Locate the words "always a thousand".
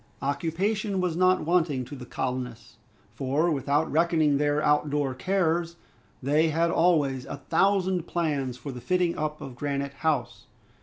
6.71-8.07